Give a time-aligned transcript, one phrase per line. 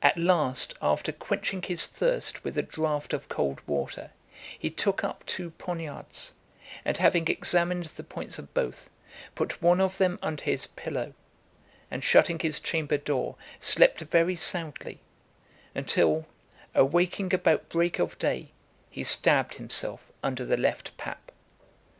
[0.00, 4.12] At last, after quenching his thirst with a draught of cold water,
[4.56, 6.30] he took up two poniards,
[6.84, 8.88] and having examined the points of both,
[9.34, 11.14] put one of them under his pillow,
[11.90, 15.00] and shutting his chamber door, slept very soundly,
[15.74, 16.26] until,
[16.72, 18.52] awaking about break of day,
[18.88, 21.32] he stabbed himself under the left pap.